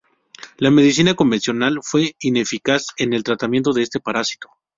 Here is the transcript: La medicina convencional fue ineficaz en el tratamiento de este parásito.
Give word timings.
La 0.57 0.71
medicina 0.71 1.13
convencional 1.13 1.77
fue 1.83 2.15
ineficaz 2.21 2.87
en 2.97 3.13
el 3.13 3.21
tratamiento 3.23 3.71
de 3.71 3.83
este 3.83 3.99
parásito. 3.99 4.49